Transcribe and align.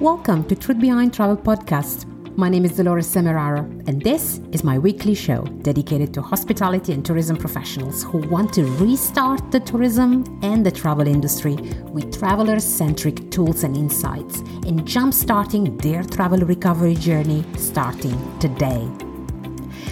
Welcome 0.00 0.42
to 0.48 0.56
Truth 0.56 0.80
Behind 0.80 1.14
Travel 1.14 1.36
podcast. 1.36 2.04
My 2.36 2.48
name 2.48 2.64
is 2.64 2.76
Dolores 2.76 3.06
Semeraro, 3.06 3.60
and 3.86 4.02
this 4.02 4.40
is 4.50 4.64
my 4.64 4.76
weekly 4.76 5.14
show 5.14 5.44
dedicated 5.62 6.12
to 6.14 6.20
hospitality 6.20 6.92
and 6.92 7.06
tourism 7.06 7.36
professionals 7.36 8.02
who 8.02 8.18
want 8.28 8.52
to 8.54 8.64
restart 8.64 9.52
the 9.52 9.60
tourism 9.60 10.24
and 10.42 10.66
the 10.66 10.72
travel 10.72 11.06
industry 11.06 11.54
with 11.84 12.18
traveler 12.18 12.58
centric 12.58 13.30
tools 13.30 13.62
and 13.62 13.76
insights 13.76 14.40
and 14.66 14.80
jumpstarting 14.82 15.80
their 15.80 16.02
travel 16.02 16.40
recovery 16.40 16.96
journey 16.96 17.44
starting 17.56 18.18
today. 18.40 18.90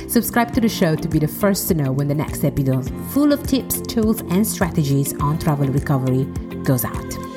Subscribe 0.09 0.53
to 0.53 0.61
the 0.61 0.69
show 0.69 0.96
to 0.96 1.07
be 1.07 1.21
the 1.21 1.29
first 1.29 1.69
to 1.69 1.75
know 1.75 1.93
when 1.93 2.09
the 2.09 2.14
next 2.14 2.43
episode, 2.43 2.91
full 3.12 3.32
of 3.32 3.46
tips, 3.46 3.80
tools, 3.82 4.21
and 4.23 4.45
strategies 4.45 5.14
on 5.21 5.39
travel 5.39 5.69
recovery, 5.69 6.25
goes 6.64 6.84
out. 6.84 7.32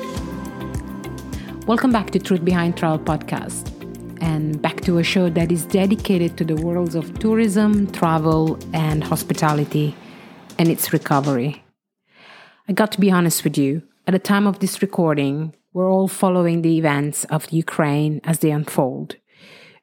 Welcome 1.66 1.90
back 1.90 2.12
to 2.12 2.20
Truth 2.20 2.44
Behind 2.44 2.76
Travel 2.76 3.00
podcast 3.00 3.72
and 4.22 4.62
back 4.62 4.82
to 4.82 4.98
a 4.98 5.02
show 5.02 5.28
that 5.30 5.50
is 5.50 5.64
dedicated 5.66 6.36
to 6.36 6.44
the 6.44 6.54
worlds 6.54 6.94
of 6.94 7.18
tourism, 7.18 7.90
travel, 7.90 8.56
and 8.72 9.02
hospitality 9.02 9.92
and 10.60 10.68
its 10.68 10.92
recovery. 10.92 11.64
I 12.68 12.72
got 12.72 12.92
to 12.92 13.00
be 13.00 13.10
honest 13.10 13.42
with 13.42 13.58
you, 13.58 13.82
at 14.06 14.12
the 14.12 14.20
time 14.20 14.46
of 14.46 14.60
this 14.60 14.80
recording, 14.80 15.56
we're 15.72 15.90
all 15.90 16.06
following 16.06 16.62
the 16.62 16.78
events 16.78 17.24
of 17.24 17.50
Ukraine 17.50 18.20
as 18.22 18.38
they 18.38 18.52
unfold. 18.52 19.16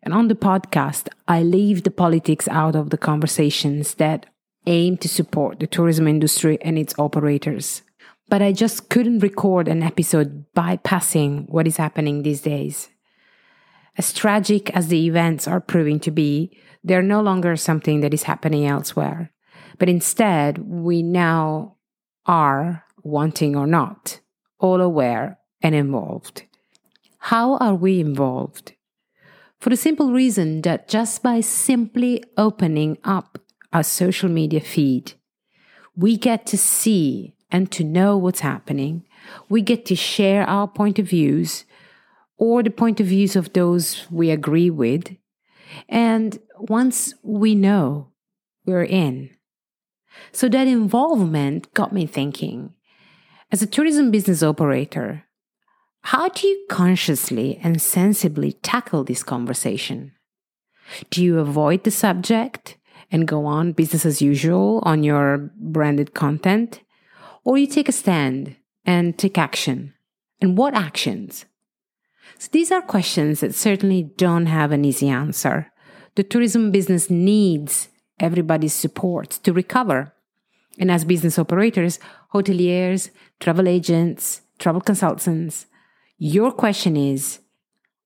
And 0.02 0.14
on 0.14 0.30
the 0.30 0.36
podcast, 0.36 1.10
I 1.28 1.44
leave 1.44 1.84
the 1.84 1.92
politics 1.92 2.48
out 2.48 2.78
of 2.78 2.92
the 2.92 2.98
conversations 2.98 3.96
that 3.96 4.26
aim 4.68 4.96
to 5.00 5.10
support 5.10 5.60
the 5.60 5.68
tourism 5.68 6.08
industry 6.08 6.58
and 6.62 6.80
its 6.80 6.98
operators 6.98 7.82
but 8.30 8.42
I 8.42 8.52
just 8.52 8.90
couldn't 8.90 9.20
record 9.20 9.68
an 9.68 9.84
episode 9.84 10.46
bypassing 10.56 11.50
what 11.50 11.68
is 11.68 11.78
happening 11.78 12.24
these 12.24 12.42
days. 12.42 12.90
As 13.98 14.12
tragic 14.12 14.70
as 14.72 14.88
the 14.88 15.06
events 15.06 15.48
are 15.48 15.60
proving 15.60 16.00
to 16.02 16.12
be, 16.12 16.58
they're 16.84 17.04
no 17.04 17.22
longer 17.22 17.56
something 17.56 18.02
that 18.02 18.14
is 18.14 18.24
happening 18.24 18.66
elsewhere, 18.66 19.32
but 19.78 19.90
instead 19.90 20.58
we 20.58 21.04
now 21.04 21.76
are, 22.26 22.84
wanting 23.04 23.56
or 23.56 23.68
not, 23.68 24.20
all 24.60 24.82
aware 24.82 25.38
and 25.62 25.76
involved. 25.76 26.44
How 27.20 27.58
are 27.58 27.76
we 27.76 28.00
involved? 28.00 28.74
For 29.60 29.70
the 29.70 29.78
simple 29.78 30.12
reason 30.12 30.62
that 30.64 30.90
just 30.90 31.24
by 31.24 31.40
simply 31.40 32.24
opening 32.38 32.98
up 33.04 33.40
our 33.72 33.84
social 33.84 34.28
media 34.30 34.60
feed, 34.60 35.14
we 35.96 36.18
get 36.18 36.46
to 36.48 36.58
see 36.58 37.36
and 37.54 37.72
to 37.72 37.84
know 37.84 38.18
what's 38.18 38.42
happening. 38.42 39.06
We 39.48 39.62
get 39.62 39.86
to 39.86 39.96
share 39.96 40.44
our 40.44 40.68
point 40.68 41.00
of 41.00 41.08
views 41.08 41.64
or 42.38 42.64
the 42.64 42.70
point 42.70 43.00
of 43.00 43.08
views 43.08 43.38
of 43.38 43.54
those 43.54 44.06
we 44.12 44.32
agree 44.32 44.70
with. 44.70 45.16
And 45.88 46.40
once 46.58 47.14
we 47.24 47.56
know, 47.56 48.10
we're 48.66 48.84
in. 48.84 49.30
So 50.32 50.50
that 50.50 50.68
involvement 50.68 51.74
got 51.74 51.94
me 51.94 52.06
thinking 52.06 52.74
as 53.52 53.62
a 53.62 53.68
tourism 53.68 54.10
business 54.10 54.42
operator, 54.42 55.26
how 56.02 56.28
do 56.28 56.48
you 56.48 56.66
consciously 56.70 57.60
and 57.62 57.80
sensibly 57.80 58.54
tackle 58.54 59.04
this 59.04 59.22
conversation? 59.22 60.14
Do 61.12 61.24
you 61.24 61.38
avoid 61.38 61.84
the 61.84 61.92
subject 61.92 62.78
and 63.12 63.28
go 63.28 63.46
on 63.46 63.74
business 63.74 64.08
as 64.08 64.24
usual 64.24 64.82
on 64.84 65.04
your 65.04 65.52
branded 65.56 66.16
content? 66.16 66.82
Or 67.44 67.58
you 67.58 67.68
take 67.68 67.90
a 67.90 67.92
stand 67.92 68.56
and 68.86 69.18
take 69.18 69.38
action. 69.38 69.94
And 70.42 70.58
what 70.58 70.74
actions? 70.74 71.46
So 72.38 72.50
these 72.52 72.72
are 72.72 72.82
questions 72.82 73.40
that 73.40 73.56
certainly 73.56 74.04
don't 74.18 74.48
have 74.48 74.72
an 74.72 74.86
easy 74.86 75.10
answer. 75.10 75.72
The 76.16 76.24
tourism 76.24 76.72
business 76.72 77.10
needs 77.10 77.90
everybody's 78.20 78.74
support 78.74 79.32
to 79.44 79.54
recover. 79.54 80.14
And 80.80 80.92
as 80.92 81.06
business 81.06 81.38
operators, 81.40 82.00
hoteliers, 82.34 83.10
travel 83.40 83.68
agents, 83.68 84.42
travel 84.60 84.82
consultants, 84.82 85.68
your 86.18 86.52
question 86.52 86.96
is 86.98 87.40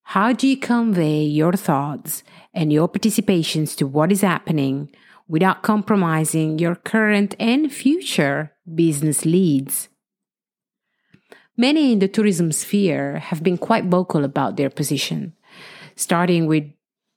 how 0.04 0.32
do 0.32 0.48
you 0.48 0.58
convey 0.58 1.24
your 1.24 1.54
thoughts 1.54 2.24
and 2.54 2.72
your 2.72 2.88
participations 2.88 3.76
to 3.78 3.86
what 3.86 4.12
is 4.12 4.22
happening 4.22 4.90
without 5.28 5.64
compromising 5.64 6.60
your 6.60 6.76
current 6.76 7.36
and 7.40 7.72
future 7.72 8.54
business 8.74 9.26
leads. 9.26 9.90
Many 11.58 11.94
in 11.94 12.00
the 12.00 12.08
tourism 12.08 12.52
sphere 12.52 13.18
have 13.18 13.42
been 13.42 13.58
quite 13.58 13.86
vocal 13.86 14.24
about 14.24 14.58
their 14.58 14.70
position, 14.70 15.34
starting 15.96 16.46
with 16.46 16.66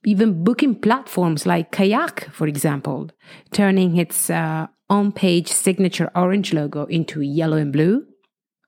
even 0.03 0.43
booking 0.43 0.75
platforms 0.75 1.45
like 1.45 1.71
Kayak, 1.71 2.29
for 2.31 2.47
example, 2.47 3.09
turning 3.51 3.97
its 3.97 4.29
uh, 4.29 4.65
on 4.89 5.11
page 5.11 5.47
signature 5.47 6.09
orange 6.15 6.53
logo 6.53 6.85
into 6.85 7.21
yellow 7.21 7.57
and 7.57 7.71
blue. 7.71 8.05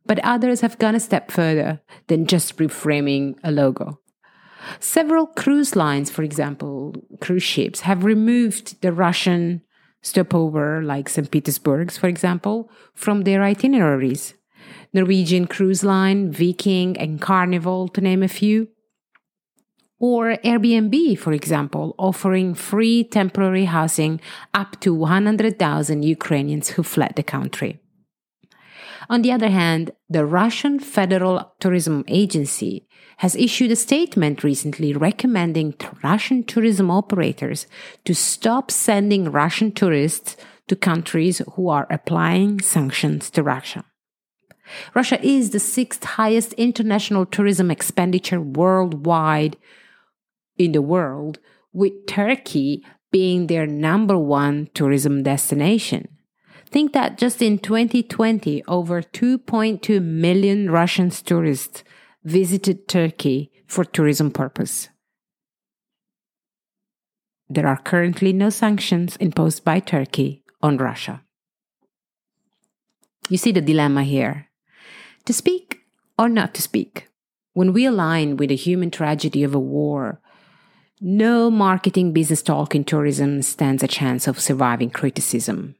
But 0.06 0.20
others 0.24 0.62
have 0.62 0.78
gone 0.80 0.96
a 0.96 1.00
step 1.00 1.32
further 1.32 1.82
than 2.08 2.28
just 2.28 2.58
reframing 2.58 3.36
a 3.44 3.52
logo. 3.52 4.00
Several 4.80 5.28
cruise 5.28 5.76
lines, 5.76 6.12
for 6.12 6.24
example, 6.24 6.94
cruise 7.20 7.44
ships, 7.44 7.82
have 7.82 8.04
removed 8.04 8.82
the 8.82 8.94
Russian 8.94 9.62
stopover, 10.04 10.84
like 10.84 11.10
St. 11.10 11.32
Petersburg's, 11.32 11.98
for 11.98 12.08
example, 12.08 12.70
from 12.94 13.24
their 13.24 13.42
itineraries. 13.42 14.36
Norwegian 14.94 15.48
Cruise 15.48 15.84
Line, 15.84 16.32
Viking, 16.32 16.96
and 16.98 17.20
Carnival, 17.20 17.88
to 17.88 18.02
name 18.02 18.22
a 18.22 18.28
few. 18.28 18.68
Or 20.00 20.36
Airbnb, 20.44 21.18
for 21.18 21.34
example, 21.34 21.96
offering 21.98 22.54
free 22.54 23.04
temporary 23.04 23.66
housing 23.66 24.22
up 24.54 24.80
to 24.82 24.94
100,000 24.94 26.04
Ukrainians 26.04 26.70
who 26.70 26.84
fled 26.84 27.14
the 27.16 27.24
country. 27.24 27.80
On 29.10 29.22
the 29.22 29.32
other 29.32 29.50
hand, 29.50 29.92
the 30.10 30.26
Russian 30.26 30.80
Federal 30.80 31.54
Tourism 31.60 32.04
Agency 32.08 32.88
has 33.18 33.36
issued 33.36 33.72
a 33.72 33.76
statement 33.76 34.44
recently 34.44 34.94
recommending 34.94 35.76
Russian 36.04 36.44
tourism 36.44 36.90
operators 36.90 37.68
to 38.06 38.16
stop 38.16 38.72
sending 38.72 39.32
Russian 39.32 39.72
tourists 39.72 40.36
to 40.68 40.76
countries 40.76 41.42
who 41.54 41.70
are 41.70 41.88
applying 41.90 42.62
sanctions 42.62 43.30
to 43.32 43.44
Russia. 43.44 43.86
Russia 44.96 45.24
is 45.26 45.50
the 45.50 45.60
sixth 45.60 46.04
highest 46.04 46.54
international 46.54 47.26
tourism 47.26 47.70
expenditure 47.70 48.42
worldwide 48.42 49.58
in 50.58 50.72
the 50.72 50.82
world, 50.82 51.40
with 51.74 52.08
Turkey 52.08 52.86
being 53.12 53.48
their 53.48 53.68
number 53.68 54.18
one 54.18 54.70
tourism 54.74 55.24
destination. 55.24 56.08
Think 56.74 56.94
that 56.94 57.20
just 57.20 57.40
in 57.44 57.60
2020, 57.60 58.64
over 58.68 59.04
2.2 59.04 60.02
million 60.02 60.72
Russian 60.72 61.12
tourists 61.12 61.84
visited 62.24 62.88
Turkey 62.88 63.52
for 63.68 63.86
tourism 63.86 64.32
purpose. 64.32 64.90
There 67.48 67.68
are 67.68 67.78
currently 67.78 68.34
no 68.34 68.50
sanctions 68.50 69.18
imposed 69.18 69.64
by 69.64 69.82
Turkey 69.82 70.42
on 70.64 70.78
Russia. 70.78 71.22
You 73.30 73.38
see 73.38 73.52
the 73.52 73.62
dilemma 73.62 74.02
here. 74.02 74.48
To 75.26 75.34
speak 75.34 75.82
or 76.18 76.28
not 76.28 76.56
to 76.56 76.64
speak. 76.64 77.08
When 77.54 77.72
we 77.72 77.86
align 77.86 78.36
with 78.36 78.50
the 78.50 78.56
human 78.56 78.90
tragedy 78.90 79.44
of 79.44 79.54
a 79.54 79.60
war, 79.60 80.22
no 81.00 81.52
marketing 81.52 82.14
business 82.14 82.42
talk 82.42 82.74
in 82.74 82.84
tourism 82.84 83.44
stands 83.44 83.84
a 83.84 83.88
chance 83.88 84.26
of 84.28 84.40
surviving 84.40 84.90
criticism. 84.90 85.76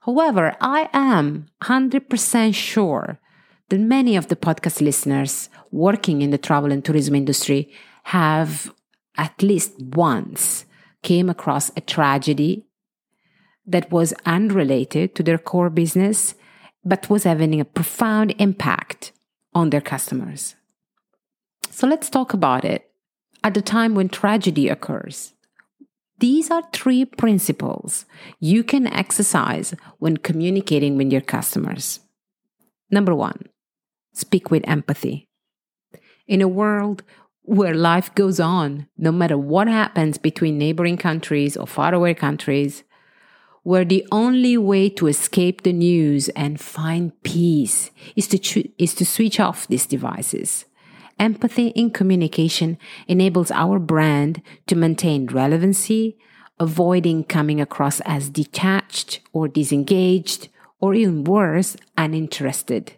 However, 0.00 0.56
I 0.60 0.88
am 0.92 1.46
100% 1.62 2.54
sure 2.54 3.18
that 3.68 3.80
many 3.80 4.16
of 4.16 4.28
the 4.28 4.36
podcast 4.36 4.80
listeners 4.80 5.50
working 5.70 6.22
in 6.22 6.30
the 6.30 6.38
travel 6.38 6.72
and 6.72 6.84
tourism 6.84 7.14
industry 7.14 7.70
have 8.04 8.72
at 9.16 9.42
least 9.42 9.78
once 9.80 10.64
came 11.02 11.28
across 11.28 11.70
a 11.76 11.80
tragedy 11.80 12.64
that 13.66 13.90
was 13.90 14.14
unrelated 14.24 15.14
to 15.14 15.22
their 15.22 15.38
core 15.38 15.70
business 15.70 16.34
but 16.84 17.10
was 17.10 17.24
having 17.24 17.60
a 17.60 17.64
profound 17.64 18.34
impact 18.38 19.12
on 19.52 19.70
their 19.70 19.80
customers. 19.80 20.54
So 21.70 21.86
let's 21.86 22.08
talk 22.08 22.32
about 22.32 22.64
it 22.64 22.90
at 23.44 23.54
the 23.54 23.62
time 23.62 23.94
when 23.94 24.08
tragedy 24.08 24.68
occurs. 24.68 25.34
These 26.20 26.50
are 26.50 26.62
three 26.72 27.04
principles 27.04 28.04
you 28.40 28.64
can 28.64 28.88
exercise 28.88 29.74
when 29.98 30.16
communicating 30.16 30.96
with 30.96 31.12
your 31.12 31.20
customers. 31.20 32.00
Number 32.90 33.14
one, 33.14 33.48
speak 34.12 34.50
with 34.50 34.66
empathy. 34.66 35.28
In 36.26 36.42
a 36.42 36.48
world 36.48 37.04
where 37.42 37.74
life 37.74 38.14
goes 38.14 38.40
on, 38.40 38.88
no 38.96 39.12
matter 39.12 39.38
what 39.38 39.68
happens 39.68 40.18
between 40.18 40.58
neighboring 40.58 40.96
countries 40.96 41.56
or 41.56 41.66
faraway 41.66 42.14
countries, 42.14 42.82
where 43.62 43.84
the 43.84 44.06
only 44.10 44.56
way 44.56 44.88
to 44.88 45.06
escape 45.06 45.62
the 45.62 45.72
news 45.72 46.28
and 46.30 46.60
find 46.60 47.12
peace 47.22 47.90
is 48.16 48.26
to, 48.28 48.82
is 48.82 48.94
to 48.94 49.06
switch 49.06 49.38
off 49.38 49.68
these 49.68 49.86
devices 49.86 50.64
empathy 51.18 51.68
in 51.68 51.90
communication 51.90 52.78
enables 53.06 53.50
our 53.50 53.78
brand 53.78 54.42
to 54.66 54.74
maintain 54.74 55.26
relevancy, 55.26 56.18
avoiding 56.58 57.24
coming 57.24 57.60
across 57.60 58.00
as 58.00 58.30
detached 58.30 59.20
or 59.32 59.48
disengaged, 59.48 60.48
or 60.80 60.94
even 60.94 61.24
worse, 61.24 61.76
uninterested. 61.96 62.94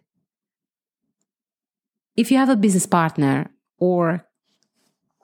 If 2.17 2.31
you 2.31 2.37
have 2.37 2.51
a 2.51 2.57
business 2.57 2.87
partner 2.87 3.51
or 3.79 4.27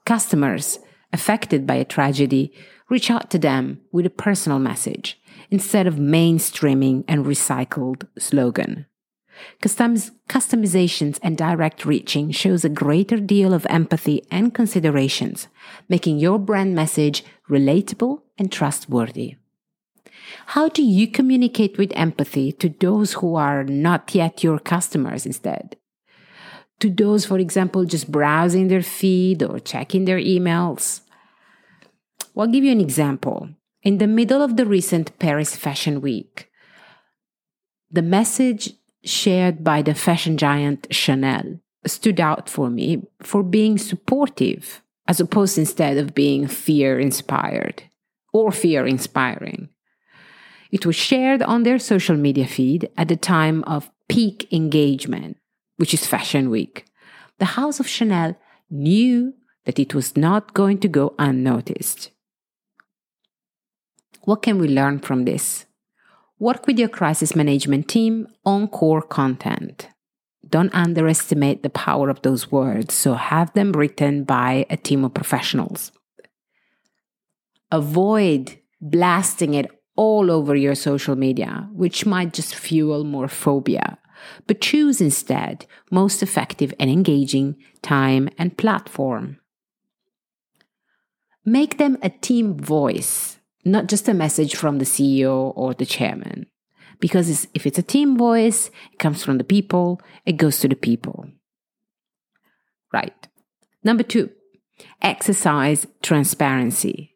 customers 0.04 0.78
affected 1.12 1.66
by 1.66 1.74
a 1.74 1.84
tragedy, 1.84 2.52
reach 2.88 3.10
out 3.10 3.30
to 3.30 3.38
them 3.38 3.80
with 3.92 4.06
a 4.06 4.10
personal 4.10 4.58
message 4.58 5.20
instead 5.50 5.86
of 5.86 5.96
mainstreaming 5.96 7.04
and 7.06 7.26
recycled 7.26 8.06
slogan. 8.18 8.86
Customizations 9.60 11.18
and 11.22 11.36
direct 11.36 11.84
reaching 11.84 12.30
shows 12.30 12.64
a 12.64 12.68
greater 12.68 13.16
deal 13.16 13.52
of 13.52 13.66
empathy 13.68 14.22
and 14.30 14.54
considerations, 14.54 15.48
making 15.88 16.18
your 16.18 16.38
brand 16.38 16.74
message 16.74 17.24
relatable 17.48 18.22
and 18.38 18.50
trustworthy. 18.50 19.36
How 20.46 20.68
do 20.68 20.82
you 20.82 21.08
communicate 21.08 21.78
with 21.78 21.92
empathy 21.94 22.52
to 22.52 22.68
those 22.68 23.14
who 23.14 23.36
are 23.36 23.64
not 23.64 24.14
yet 24.14 24.42
your 24.42 24.58
customers 24.58 25.26
instead? 25.26 25.76
To 26.80 26.90
those, 26.90 27.24
for 27.24 27.38
example, 27.38 27.84
just 27.84 28.12
browsing 28.12 28.68
their 28.68 28.82
feed 28.82 29.42
or 29.42 29.58
checking 29.60 30.04
their 30.04 30.18
emails? 30.18 31.00
Well, 32.34 32.46
I'll 32.46 32.52
give 32.52 32.64
you 32.64 32.72
an 32.72 32.80
example. 32.80 33.48
In 33.82 33.98
the 33.98 34.06
middle 34.06 34.42
of 34.42 34.56
the 34.56 34.66
recent 34.66 35.18
Paris 35.18 35.56
Fashion 35.56 36.00
Week, 36.00 36.50
the 37.90 38.02
message 38.02 38.74
shared 39.06 39.62
by 39.64 39.82
the 39.82 39.94
fashion 39.94 40.36
giant 40.36 40.86
Chanel 40.90 41.60
stood 41.86 42.20
out 42.20 42.48
for 42.48 42.68
me 42.68 43.02
for 43.22 43.42
being 43.42 43.78
supportive 43.78 44.82
as 45.06 45.20
opposed 45.20 45.56
instead 45.56 45.96
of 45.96 46.14
being 46.14 46.46
fear 46.46 46.98
inspired 46.98 47.84
or 48.32 48.50
fear 48.50 48.86
inspiring. 48.86 49.68
It 50.72 50.84
was 50.84 50.96
shared 50.96 51.42
on 51.42 51.62
their 51.62 51.78
social 51.78 52.16
media 52.16 52.46
feed 52.46 52.90
at 52.96 53.08
the 53.08 53.16
time 53.16 53.62
of 53.64 53.90
peak 54.08 54.52
engagement, 54.52 55.36
which 55.76 55.94
is 55.94 56.06
Fashion 56.06 56.50
Week. 56.50 56.86
The 57.38 57.56
House 57.56 57.80
of 57.80 57.88
Chanel 57.88 58.36
knew 58.68 59.34
that 59.64 59.78
it 59.78 59.94
was 59.94 60.16
not 60.16 60.54
going 60.54 60.78
to 60.78 60.88
go 60.88 61.14
unnoticed. 61.18 62.10
What 64.22 64.42
can 64.42 64.58
we 64.58 64.68
learn 64.68 64.98
from 64.98 65.24
this? 65.24 65.66
Work 66.38 66.66
with 66.66 66.78
your 66.78 66.88
crisis 66.88 67.34
management 67.34 67.88
team 67.88 68.28
on 68.44 68.68
core 68.68 69.00
content. 69.00 69.88
Don't 70.46 70.74
underestimate 70.74 71.62
the 71.62 71.70
power 71.70 72.10
of 72.10 72.20
those 72.22 72.52
words, 72.52 72.94
so 72.94 73.14
have 73.14 73.52
them 73.54 73.72
written 73.72 74.24
by 74.24 74.66
a 74.68 74.76
team 74.76 75.02
of 75.04 75.14
professionals. 75.14 75.92
Avoid 77.72 78.58
blasting 78.82 79.54
it 79.54 79.70
all 79.96 80.30
over 80.30 80.54
your 80.54 80.74
social 80.74 81.16
media, 81.16 81.68
which 81.72 82.04
might 82.04 82.34
just 82.34 82.54
fuel 82.54 83.02
more 83.02 83.28
phobia. 83.28 83.98
But 84.46 84.60
choose 84.60 85.00
instead 85.00 85.64
most 85.90 86.22
effective 86.22 86.74
and 86.78 86.90
engaging 86.90 87.56
time 87.80 88.28
and 88.38 88.56
platform. 88.56 89.38
Make 91.44 91.78
them 91.78 91.96
a 92.02 92.10
team 92.10 92.58
voice 92.58 93.35
not 93.66 93.88
just 93.88 94.08
a 94.08 94.14
message 94.14 94.54
from 94.54 94.78
the 94.78 94.84
CEO 94.84 95.52
or 95.56 95.74
the 95.74 95.84
chairman. 95.84 96.46
Because 97.00 97.28
it's, 97.28 97.46
if 97.52 97.66
it's 97.66 97.78
a 97.78 97.82
team 97.82 98.16
voice, 98.16 98.70
it 98.92 98.98
comes 98.98 99.22
from 99.22 99.36
the 99.38 99.44
people, 99.44 100.00
it 100.24 100.38
goes 100.38 100.60
to 100.60 100.68
the 100.68 100.76
people. 100.76 101.26
Right. 102.92 103.28
Number 103.84 104.02
two, 104.02 104.30
exercise 105.02 105.86
transparency. 106.02 107.12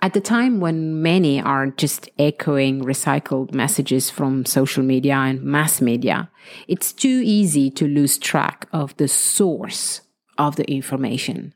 At 0.00 0.14
the 0.14 0.20
time 0.20 0.60
when 0.60 1.02
many 1.02 1.40
are 1.40 1.66
just 1.66 2.08
echoing 2.18 2.84
recycled 2.84 3.52
messages 3.52 4.08
from 4.08 4.44
social 4.44 4.84
media 4.84 5.14
and 5.14 5.42
mass 5.42 5.80
media, 5.80 6.30
it's 6.68 6.92
too 6.92 7.22
easy 7.24 7.70
to 7.70 7.88
lose 7.88 8.18
track 8.18 8.68
of 8.72 8.96
the 8.98 9.08
source 9.08 10.02
of 10.38 10.56
the 10.56 10.70
information. 10.70 11.54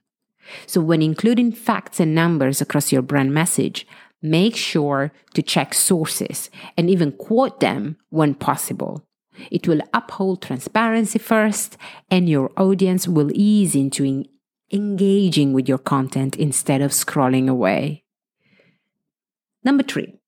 So, 0.67 0.81
when 0.81 1.03
including 1.03 1.53
facts 1.53 2.01
and 2.01 2.15
numbers 2.15 2.61
across 2.61 2.93
your 2.93 3.03
brand 3.03 3.33
message, 3.33 3.87
make 4.23 4.57
sure 4.57 5.13
to 5.35 5.43
check 5.43 5.75
sources 5.75 6.51
and 6.77 6.91
even 6.91 7.13
quote 7.13 7.61
them 7.61 7.97
when 8.11 8.35
possible. 8.35 9.07
It 9.51 9.67
will 9.67 9.81
uphold 9.95 10.43
transparency 10.43 11.19
first, 11.19 11.77
and 12.11 12.29
your 12.29 12.51
audience 12.57 13.09
will 13.09 13.31
ease 13.33 13.75
into 13.75 14.05
in- 14.05 14.29
engaging 14.73 15.53
with 15.53 15.69
your 15.69 15.79
content 15.79 16.37
instead 16.37 16.81
of 16.81 16.91
scrolling 16.91 17.49
away. 17.49 18.05
Number 19.65 19.83
three, 19.83 20.19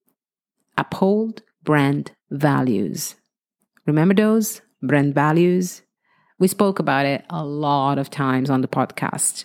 uphold 0.76 1.42
brand 1.62 2.12
values. 2.30 3.16
Remember 3.86 4.14
those 4.14 4.62
brand 4.82 5.14
values? 5.14 5.82
We 6.38 6.48
spoke 6.48 6.78
about 6.78 7.06
it 7.06 7.24
a 7.30 7.44
lot 7.44 7.98
of 7.98 8.10
times 8.10 8.50
on 8.50 8.62
the 8.62 8.69
podcast. 8.69 9.44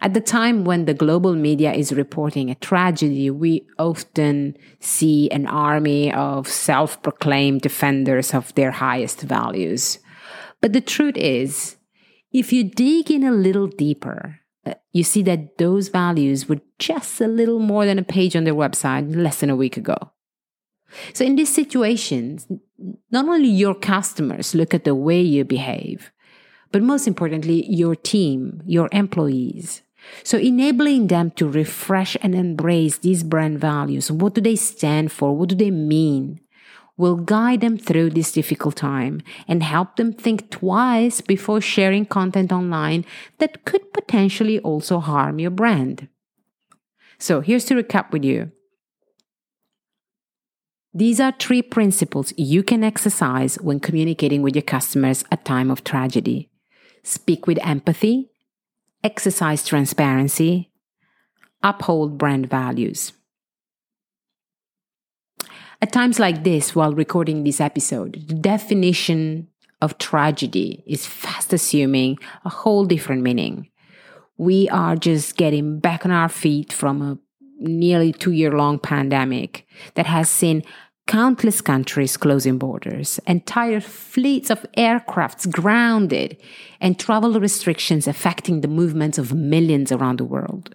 At 0.00 0.14
the 0.14 0.20
time 0.20 0.64
when 0.64 0.84
the 0.84 0.94
global 0.94 1.34
media 1.34 1.72
is 1.72 1.92
reporting 1.92 2.50
a 2.50 2.54
tragedy, 2.54 3.30
we 3.30 3.66
often 3.78 4.56
see 4.80 5.30
an 5.30 5.46
army 5.46 6.12
of 6.12 6.48
self 6.48 7.02
proclaimed 7.02 7.60
defenders 7.62 8.34
of 8.34 8.54
their 8.54 8.70
highest 8.70 9.20
values. 9.20 9.98
But 10.60 10.72
the 10.72 10.80
truth 10.80 11.16
is, 11.16 11.76
if 12.32 12.52
you 12.52 12.64
dig 12.64 13.10
in 13.10 13.24
a 13.24 13.30
little 13.30 13.66
deeper, 13.66 14.40
uh, 14.66 14.74
you 14.92 15.04
see 15.04 15.22
that 15.22 15.58
those 15.58 15.88
values 15.88 16.48
were 16.48 16.60
just 16.78 17.20
a 17.20 17.28
little 17.28 17.58
more 17.58 17.84
than 17.84 17.98
a 17.98 18.02
page 18.02 18.34
on 18.34 18.44
their 18.44 18.54
website 18.54 19.14
less 19.14 19.40
than 19.40 19.50
a 19.50 19.56
week 19.56 19.76
ago. 19.76 19.96
So, 21.12 21.24
in 21.24 21.36
these 21.36 21.52
situations, 21.52 22.46
not 23.10 23.26
only 23.26 23.48
your 23.48 23.74
customers 23.74 24.54
look 24.54 24.74
at 24.74 24.84
the 24.84 24.94
way 24.94 25.20
you 25.20 25.44
behave, 25.44 26.10
but 26.74 26.82
most 26.82 27.06
importantly, 27.06 27.64
your 27.72 27.94
team, 27.94 28.60
your 28.66 28.88
employees. 28.90 29.82
So 30.24 30.38
enabling 30.38 31.06
them 31.06 31.30
to 31.36 31.48
refresh 31.48 32.16
and 32.20 32.34
embrace 32.34 32.98
these 32.98 33.22
brand 33.22 33.60
values. 33.60 34.10
What 34.10 34.34
do 34.34 34.40
they 34.40 34.56
stand 34.56 35.12
for? 35.12 35.36
What 35.36 35.50
do 35.50 35.54
they 35.54 35.70
mean? 35.70 36.40
Will 36.96 37.14
guide 37.14 37.60
them 37.60 37.78
through 37.78 38.10
this 38.10 38.32
difficult 38.32 38.74
time 38.74 39.22
and 39.46 39.62
help 39.62 39.94
them 39.94 40.12
think 40.12 40.50
twice 40.50 41.20
before 41.20 41.60
sharing 41.60 42.06
content 42.06 42.50
online 42.50 43.04
that 43.38 43.64
could 43.64 43.92
potentially 43.92 44.58
also 44.58 44.98
harm 44.98 45.38
your 45.38 45.52
brand. 45.52 46.08
So 47.20 47.40
here's 47.40 47.66
to 47.66 47.76
recap 47.76 48.10
with 48.10 48.24
you. 48.24 48.50
These 50.92 51.20
are 51.20 51.34
three 51.38 51.62
principles 51.62 52.34
you 52.36 52.64
can 52.64 52.82
exercise 52.82 53.60
when 53.60 53.78
communicating 53.78 54.42
with 54.42 54.56
your 54.56 54.62
customers 54.62 55.22
at 55.30 55.44
time 55.44 55.70
of 55.70 55.84
tragedy 55.84 56.50
speak 57.04 57.46
with 57.46 57.58
empathy, 57.62 58.30
exercise 59.04 59.64
transparency, 59.64 60.72
uphold 61.62 62.18
brand 62.18 62.50
values. 62.50 63.12
At 65.80 65.92
times 65.92 66.18
like 66.18 66.44
this, 66.44 66.74
while 66.74 66.94
recording 66.94 67.44
this 67.44 67.60
episode, 67.60 68.24
the 68.26 68.34
definition 68.34 69.48
of 69.82 69.98
tragedy 69.98 70.82
is 70.86 71.06
fast 71.06 71.52
assuming 71.52 72.18
a 72.44 72.48
whole 72.48 72.86
different 72.86 73.22
meaning. 73.22 73.68
We 74.38 74.68
are 74.70 74.96
just 74.96 75.36
getting 75.36 75.78
back 75.78 76.06
on 76.06 76.10
our 76.10 76.30
feet 76.30 76.72
from 76.72 77.02
a 77.02 77.18
nearly 77.58 78.12
two 78.12 78.32
year 78.32 78.52
long 78.52 78.78
pandemic 78.78 79.66
that 79.94 80.06
has 80.06 80.30
seen 80.30 80.62
countless 81.06 81.60
countries 81.60 82.16
closing 82.16 82.58
borders, 82.58 83.20
entire 83.26 83.80
fleets 83.80 84.50
of 84.50 84.66
aircrafts 84.76 85.50
grounded, 85.50 86.36
and 86.80 86.98
travel 86.98 87.38
restrictions 87.38 88.06
affecting 88.06 88.60
the 88.60 88.68
movements 88.68 89.18
of 89.18 89.34
millions 89.34 89.92
around 89.92 90.18
the 90.18 90.24
world. 90.24 90.74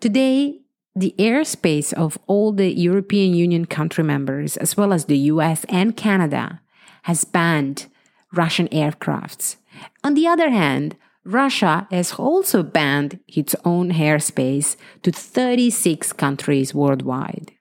Today, 0.00 0.60
the 0.94 1.14
airspace 1.18 1.92
of 1.92 2.18
all 2.26 2.52
the 2.52 2.72
European 2.72 3.34
Union 3.34 3.64
country 3.64 4.02
members, 4.02 4.56
as 4.56 4.76
well 4.76 4.92
as 4.92 5.04
the 5.04 5.18
US 5.32 5.64
and 5.68 5.96
Canada, 5.96 6.60
has 7.02 7.24
banned 7.24 7.86
Russian 8.34 8.68
aircrafts. 8.68 9.56
On 10.02 10.14
the 10.14 10.26
other 10.26 10.50
hand, 10.50 10.96
Russia 11.24 11.86
has 11.90 12.14
also 12.14 12.62
banned 12.62 13.20
its 13.28 13.54
own 13.64 13.92
airspace 13.92 14.76
to 15.02 15.12
36 15.12 16.12
countries 16.14 16.74
worldwide. 16.74 17.52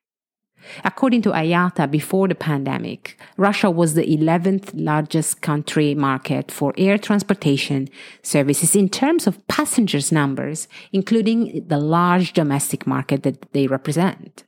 According 0.83 1.21
to 1.23 1.31
IATA, 1.31 1.89
before 1.89 2.27
the 2.27 2.35
pandemic, 2.35 3.19
Russia 3.37 3.69
was 3.69 3.93
the 3.93 4.05
11th 4.05 4.71
largest 4.73 5.41
country 5.41 5.95
market 5.95 6.51
for 6.51 6.73
air 6.77 6.97
transportation 6.97 7.89
services 8.21 8.75
in 8.75 8.89
terms 8.89 9.27
of 9.27 9.45
passengers 9.47 10.11
numbers, 10.11 10.67
including 10.91 11.65
the 11.67 11.79
large 11.79 12.33
domestic 12.33 12.85
market 12.85 13.23
that 13.23 13.51
they 13.53 13.67
represent. 13.67 14.43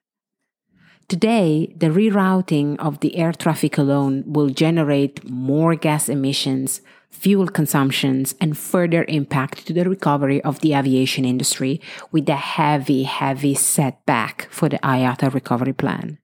Today, 1.08 1.74
the 1.76 1.88
rerouting 1.88 2.78
of 2.78 3.00
the 3.00 3.16
air 3.18 3.34
traffic 3.34 3.80
alone 3.80 4.24
will 4.28 4.50
generate 4.50 5.28
more 5.28 5.74
gas 5.74 6.08
emissions 6.08 6.82
fuel 7.10 7.48
consumptions, 7.48 8.36
and 8.40 8.58
further 8.58 9.04
impact 9.08 9.66
to 9.68 9.74
the 9.74 9.90
recovery 9.90 10.42
of 10.44 10.60
the 10.62 10.74
aviation 10.74 11.26
industry 11.26 11.82
with 12.12 12.30
a 12.30 12.36
heavy, 12.36 13.04
heavy 13.04 13.56
setback 13.56 14.48
for 14.52 14.70
the 14.70 14.80
IATA 14.80 15.34
recovery 15.34 15.74
plan. 15.74 16.18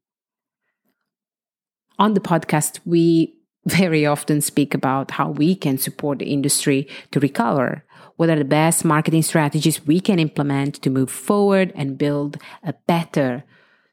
On 1.98 2.14
the 2.14 2.20
podcast, 2.20 2.80
we 2.86 3.36
very 3.66 4.06
often 4.06 4.42
speak 4.42 4.74
about 4.74 5.12
how 5.12 5.30
we 5.30 5.56
can 5.56 5.78
support 5.78 6.20
the 6.20 6.32
industry 6.32 6.88
to 7.12 7.20
recover. 7.20 7.84
What 8.18 8.30
are 8.30 8.38
the 8.38 8.46
best 8.46 8.86
marketing 8.86 9.24
strategies 9.24 9.86
we 9.86 10.00
can 10.00 10.20
implement 10.20 10.76
to 10.84 10.90
move 10.90 11.10
forward 11.10 11.74
and 11.76 11.98
build 11.98 12.38
a 12.64 12.74
better, 12.88 13.44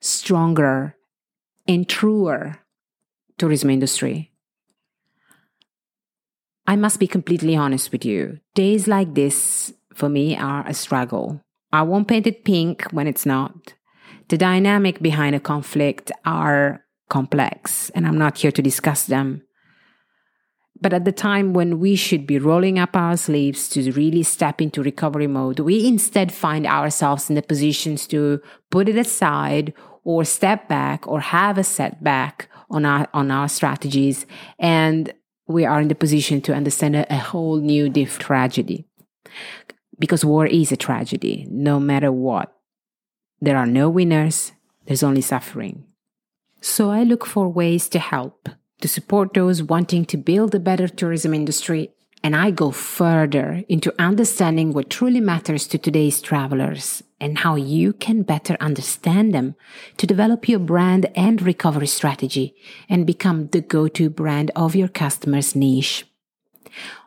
stronger, 0.01 0.95
and 1.67 1.89
truer 1.89 2.59
tourism 3.39 3.71
industry? 3.71 4.32
I 6.67 6.77
must 6.77 7.01
be 7.01 7.07
completely 7.07 7.57
honest 7.57 7.91
with 7.93 8.05
you. 8.05 8.39
Days 8.55 8.87
like 8.87 9.15
this 9.15 9.73
for 9.95 10.09
me 10.09 10.37
are 10.37 10.67
a 10.67 10.75
struggle. 10.75 11.41
I 11.73 11.83
won't 11.83 12.09
paint 12.09 12.27
it 12.27 12.45
pink 12.45 12.85
when 12.93 13.07
it's 13.07 13.27
not. 13.27 13.75
The 14.29 14.39
dynamic 14.39 15.01
behind 15.01 15.35
a 15.35 15.41
conflict 15.41 16.13
are 16.25 16.85
complex, 17.09 17.91
and 17.91 18.07
I'm 18.07 18.19
not 18.19 18.39
here 18.39 18.53
to 18.53 18.63
discuss 18.63 19.05
them. 19.07 19.43
But 20.81 20.93
at 20.93 21.05
the 21.05 21.13
time 21.13 21.53
when 21.53 21.79
we 21.79 21.95
should 21.95 22.27
be 22.27 22.39
rolling 22.39 22.79
up 22.79 22.97
our 22.97 23.17
sleeves 23.17 23.69
to 23.71 23.93
really 23.93 24.23
step 24.23 24.61
into 24.61 24.83
recovery 24.83 25.29
mode, 25.29 25.61
we 25.61 25.87
instead 25.87 26.33
find 26.33 26.67
ourselves 26.67 27.29
in 27.29 27.37
the 27.37 27.43
positions 27.43 28.07
to 28.09 28.41
put 28.71 28.89
it 28.89 28.97
aside 28.97 29.75
or 30.05 30.25
step 30.25 30.69
back 30.69 31.07
or 31.07 31.21
have 31.21 31.57
a 31.59 31.65
setback 31.65 32.49
on 32.71 32.85
our 32.85 33.07
on 33.13 33.31
our 33.31 33.49
strategies 33.49 34.27
and 34.59 35.13
we 35.47 35.65
are 35.65 35.81
in 35.81 35.89
the 35.89 35.95
position 35.95 36.41
to 36.43 36.55
understand 36.55 36.97
a, 36.97 37.13
a 37.13 37.19
whole 37.19 37.61
new 37.61 37.89
diff 37.89 38.19
tragedy. 38.19 38.87
Because 39.99 40.25
war 40.25 40.47
is 40.47 40.73
a 40.73 40.77
tragedy. 40.77 41.47
No 41.51 41.79
matter 41.79 42.11
what. 42.11 42.53
There 43.41 43.57
are 43.57 43.67
no 43.67 43.89
winners. 43.89 44.53
There's 44.87 45.03
only 45.03 45.21
suffering. 45.21 45.85
So 46.61 46.91
i 46.91 47.03
look 47.03 47.27
for 47.27 47.49
ways 47.49 47.89
to 47.89 47.99
help 47.99 48.49
to 48.81 48.89
support 48.89 49.35
those 49.35 49.63
wanting 49.63 50.05
to 50.07 50.17
build 50.17 50.55
a 50.55 50.61
better 50.61 50.89
tourism 50.89 51.35
industry 51.35 51.91
and 52.23 52.37
I 52.37 52.51
go 52.51 52.71
further 52.71 53.65
into 53.69 53.95
understanding 53.99 54.73
what 54.73 54.91
truly 54.91 55.21
matters 55.21 55.67
to 55.69 55.79
today's 55.79 56.21
travelers 56.21 57.03
and 57.21 57.39
how 57.39 57.57
you 57.57 57.93
can 57.93 58.23
better 58.23 58.57
understand 58.61 59.35
them 59.35 59.55
to 59.97 60.07
develop 60.07 60.49
your 60.49 60.61
brand 60.61 61.07
and 61.17 61.43
recovery 61.43 61.87
strategy 61.87 62.55
and 62.89 63.07
become 63.07 63.49
the 63.49 63.61
go-to 63.61 64.09
brand 64.09 64.51
of 64.55 64.77
your 64.77 64.89
customer's 64.89 65.57
niche. 65.57 66.05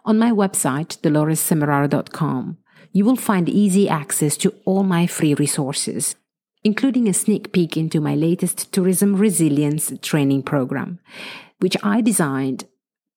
On 0.03 0.19
my 0.19 0.31
website, 0.31 0.97
doloressemeraro.com, 0.99 2.57
you 2.91 3.05
will 3.05 3.15
find 3.15 3.49
easy 3.49 3.89
access 3.89 4.37
to 4.37 4.53
all 4.65 4.83
my 4.83 5.07
free 5.07 5.33
resources, 5.33 6.15
including 6.63 7.07
a 7.07 7.13
sneak 7.13 7.51
peek 7.51 7.75
into 7.75 7.99
my 7.99 8.15
latest 8.15 8.71
tourism 8.71 9.15
resilience 9.15 9.91
training 10.01 10.43
program, 10.43 10.99
which 11.59 11.75
I 11.83 12.01
designed 12.01 12.65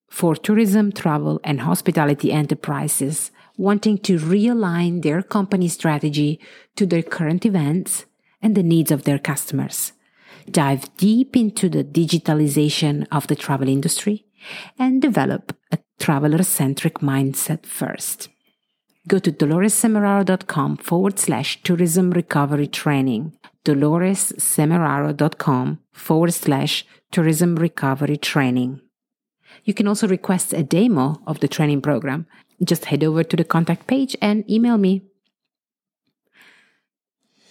for 0.08 0.34
tourism, 0.34 0.90
travel, 0.92 1.40
and 1.44 1.60
hospitality 1.60 2.32
enterprises 2.32 3.30
wanting 3.56 3.98
to 3.98 4.18
realign 4.18 5.02
their 5.02 5.22
company 5.22 5.68
strategy 5.68 6.40
to 6.76 6.86
their 6.86 7.02
current 7.02 7.44
events 7.44 8.06
and 8.40 8.54
the 8.54 8.62
needs 8.62 8.90
of 8.90 9.02
their 9.02 9.18
customers. 9.18 9.92
Dive 10.50 10.96
deep 10.96 11.36
into 11.36 11.68
the 11.68 11.84
digitalization 11.84 13.06
of 13.12 13.26
the 13.26 13.36
travel 13.36 13.68
industry 13.68 14.24
and 14.78 15.02
develop 15.02 15.54
a 15.72 15.78
traveler 15.98 16.42
centric 16.42 17.00
mindset 17.00 17.66
first. 17.66 18.30
Go 19.06 19.18
to 19.18 19.30
doloressemeraro.com 19.32 20.78
forward 20.78 21.18
slash 21.18 21.62
tourism 21.62 22.12
recovery 22.12 22.68
training. 22.68 23.34
doloressemeraro.com 23.64 25.80
forward 25.92 26.32
slash 26.32 26.86
tourism 27.10 27.56
recovery 27.56 28.16
training. 28.16 28.80
You 29.68 29.74
can 29.74 29.86
also 29.86 30.08
request 30.08 30.54
a 30.54 30.62
demo 30.62 31.20
of 31.26 31.40
the 31.40 31.46
training 31.46 31.82
program. 31.82 32.26
Just 32.64 32.86
head 32.86 33.04
over 33.04 33.22
to 33.22 33.36
the 33.36 33.44
contact 33.44 33.86
page 33.86 34.16
and 34.22 34.50
email 34.50 34.78
me. 34.78 35.02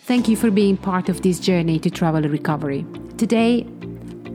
Thank 0.06 0.28
you 0.28 0.36
for 0.36 0.50
being 0.50 0.78
part 0.78 1.10
of 1.10 1.22
this 1.22 1.40
journey 1.40 1.78
to 1.78 1.92
travel 1.92 2.24
recovery. 2.24 2.88
Today, 3.18 3.68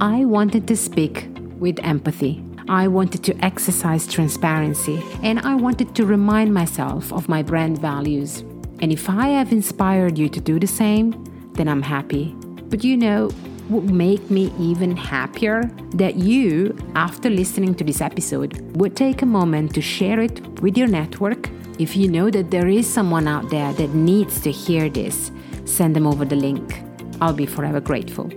I 0.01 0.25
wanted 0.27 0.69
to 0.69 0.77
speak 0.77 1.27
with 1.59 1.81
empathy. 1.83 2.45
I 2.69 2.87
wanted 2.87 3.25
to 3.25 3.45
exercise 3.45 4.07
transparency 4.07 5.03
and 5.25 5.41
I 5.41 5.57
wanted 5.57 5.97
to 5.97 6.07
remind 6.07 6.55
myself 6.55 7.13
of 7.13 7.29
my 7.29 7.43
brand 7.43 7.81
values. 7.81 8.45
And 8.79 8.93
if 8.93 9.11
I 9.11 9.27
have 9.31 9.51
inspired 9.51 10.19
you 10.19 10.29
to 10.29 10.41
do 10.41 10.61
the 10.61 10.69
same, 10.69 11.11
then 11.55 11.67
I'm 11.67 11.83
happy. 11.83 12.33
But 12.69 12.85
you 12.85 12.97
know, 12.97 13.33
would 13.73 13.91
make 13.91 14.31
me 14.31 14.53
even 14.59 14.97
happier 14.97 15.63
that 15.95 16.17
you, 16.17 16.77
after 16.95 17.31
listening 17.31 17.75
to 17.77 17.85
this 17.85 18.01
episode, 18.01 18.61
would 18.77 18.95
take 18.97 19.23
a 19.23 19.27
moment 19.27 19.75
to 19.75 19.81
share 19.81 20.21
it 20.21 20.41
with 20.61 20.77
your 20.77 20.89
network. 20.89 21.51
If 21.79 21.97
you 21.97 22.09
know 22.09 22.31
that 22.31 22.51
there 22.51 22.69
is 22.69 22.87
someone 22.87 23.27
out 23.27 23.51
there 23.51 23.73
that 23.73 23.95
needs 23.95 24.41
to 24.43 24.51
hear 24.53 24.89
this, 24.89 25.33
send 25.65 25.97
them 25.97 26.07
over 26.07 26.25
the 26.25 26.37
link. 26.37 26.83
I'll 27.21 27.33
be 27.33 27.47
forever 27.47 27.81
grateful. 27.81 28.31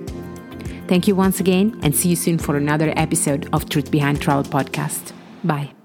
Thank 0.88 1.08
you 1.08 1.15
once 1.15 1.39
again, 1.39 1.80
and 1.84 1.96
see 1.96 2.10
you 2.10 2.15
soon 2.15 2.38
for 2.38 2.56
another 2.56 2.94
episode 2.96 3.50
of 3.51 3.68
Truth 3.70 3.92
Behind 3.92 4.22
Travel 4.22 4.44
podcast. 4.44 5.13
Bye. 5.44 5.85